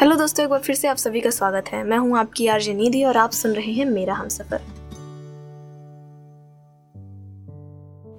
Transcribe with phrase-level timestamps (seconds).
[0.00, 2.74] Hello दोस्तों, एक बार फिर से आप सभी का स्वागत है। मैं हूँ आपकी आरजे
[2.74, 4.60] निधि और आप सुन रहे हैं मेरा हम सफ़र।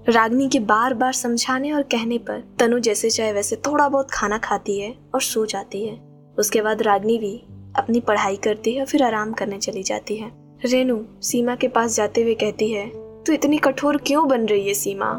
[0.10, 4.38] रागनी के बार बार समझाने और कहने पर तनु जैसे चाहे वैसे थोड़ा बहुत खाना
[4.38, 5.98] खाती है और सो जाती है।
[6.40, 7.36] उसके बाद रागनी भी
[7.78, 10.32] अपनी पढ़ाई करती है और फिर आराम करने चली जाती है।
[10.66, 12.88] रेनू सीमा के पास जाते हुए कहती है,
[13.24, 15.12] तू इतनी कठोर क्यों बन रही है सीमा?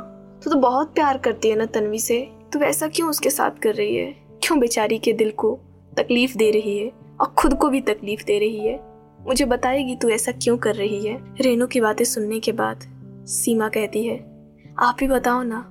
[0.44, 2.20] तू तो बहुत प्यार करती है ना तन्वी से।
[2.52, 4.10] तू ऐसा क्यों उसके साथ कर रही है?
[4.42, 5.58] क्यों बेचारी के दिल को
[5.96, 8.80] तकलीफ़ दे रही है और खुद को भी तकलीफ़ दे रही है।
[9.26, 11.18] मुझे बताएगी तू ऐसा क्यों कर रही है?
[11.40, 12.84] रेनू की बातें सुनने के बाद
[13.28, 14.16] सीमा कहती है,
[14.78, 15.68] आप ही बताओ ना,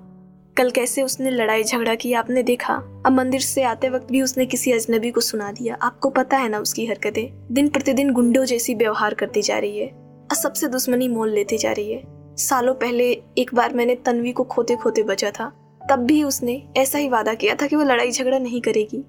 [0.57, 2.73] कल कैसे उसने लड़ाई झगड़ा किया आपने देखा?
[3.05, 6.49] अब मंदिर से आते वक्त भी उसने किसी अजनबी को सुना दिया। आपको पता है
[6.49, 7.47] ना उसकी हरकतें?
[7.52, 11.72] दिन प्रतिदिन गुंडों जैसी व्यवहार करती जा रही है और सबसे दुश्मनी मोल लेती जा
[11.72, 12.03] रही है।
[12.38, 15.52] सालों पहले एक बार मैंने तन्वी को खोते खोते बचा था।
[15.89, 19.03] तब भी उसने ऐसा ही वादा किया था कि वो लड़ाई झगड़ा नहीं करेगी।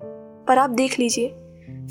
[0.48, 1.28] पर आप देख लीजिए,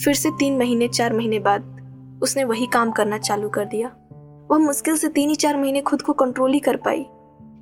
[0.03, 3.91] फिर से तीन महीने, चार महीने बाद उसने वही काम करना चालू कर दिया।
[4.51, 7.05] वह मुश्किल से तीन ही चार महीने खुद को कंट्रोल ही कर पाई।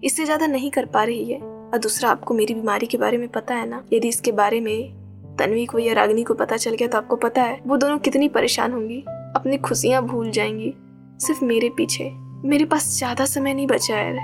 [0.03, 3.27] इससे ज़्यादा नहीं कर पा रही है। और दूसरा, आपको मेरी बीमारी के बारे में
[3.27, 3.83] पता है ना?
[3.93, 4.99] यदि इसके बारे में
[5.39, 8.29] तन्वी को या रागनी को पता चल गया तो आपको पता है, वो दोनों कितनी
[8.29, 9.03] परेशान होंगी,
[9.35, 10.73] अपनी खुशियाँ भूल जाएँगी।
[11.19, 12.11] सिर्फ़ मेरे पीछे।
[12.45, 14.17] मेरे पास ज़्यादा समय नहीं बचा है।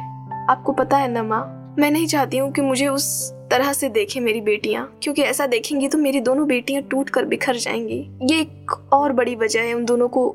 [0.50, 4.20] आपको पता है ना माँ, मैं नहीं चाहती हूँ कि मुझे उस तरह से देखे
[4.20, 8.00] मेरी बेटियाँ, क्योंकि ऐसा देखेंगी तो मेरी दोनों बेटियाँ टूट कर बिखर जाएँगी।
[8.32, 10.30] ये एक और बड़ी वजह है उन दोनों को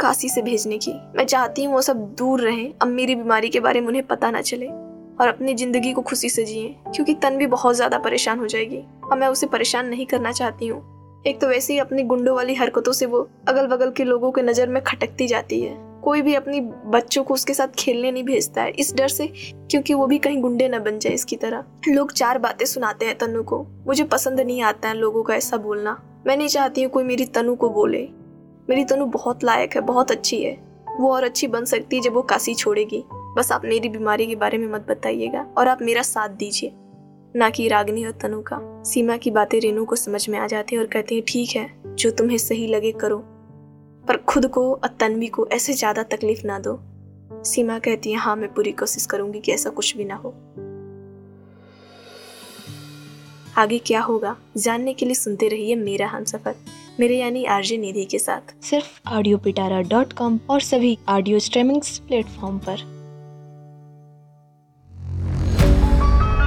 [0.00, 3.60] काशी से भेजने की। मैं चाहती हूँ वो सब दूर रहें, अब मेरी बीमारी के
[3.60, 7.36] बारे में उन्हें पता ना चले, और अपनी ज़िंदगी को खुशी से जिए, क्योंकि तन
[7.36, 10.82] भी बहुत ज़्यादा परेशान हो जाएगी, और मैं उसे परेशान नहीं करना चाहती हूँ।
[11.26, 14.42] एक तो वैसे ही अपनी गुंडों वाली हरकतों से वो अगल बगल के लोगों के
[14.42, 18.62] नज़र में खटकती जाती है। कोई भी अपनी बच्चों को उसके साथ खेलने नहीं भेजता
[18.62, 19.26] है, इस डर से,
[19.70, 23.18] क्योंकि वो भी कहीं गुंडे न बन जाए इसकी तरह। लोग चार बातें सुनाते हैं
[23.18, 26.90] तनु को। मुझे पसंद नहीं आता है लोगों का ऐसा बोलना। मैं नहीं चाहती हूँ
[26.90, 28.08] कोई मेरी तनु को बोले।
[28.70, 32.12] मेरी तनु बहुत लायक है, बहुत अच्छी है। वो और अच्छी बन सकती है जब
[32.12, 36.02] वो काशी छोड़ेगी। बस आप मेरी बीमारी के बारे में मत बताइएगा और आप मेरा
[36.02, 36.72] साथ दीजिए।
[37.36, 40.76] ना कि रागनी और तनु का। सीमा की बातें रेनू को समझ में आ जाती
[40.76, 43.24] है और कहती है, ठीक है, जो तुम्हें सही लगे करो।
[44.08, 46.78] पर खुद को और तन्वी को ऐसे ज़्यादा तकलीफ़ ना दो।
[47.44, 50.34] सीमा कहती है हाँ मैं पूरी कोशिश करूँगी कि ऐसा कुछ भी ना हो।
[53.58, 54.36] आगे क्या होगा?
[54.56, 56.54] जानने के लिए सुनते रहिए मेरा हम सफ़र।
[57.00, 61.82] मेरे यानी आरजे निधि के साथ। सिर्फ़ ऑडियो पिटारा डॉट कॉम और सभी ऑडियो स्ट्रीमिंग
[62.08, 62.90] प्लेटफॉर्म पर।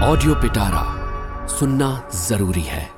[0.04, 2.95] ऑडियो पिटारा सुनना ज़रूरी है।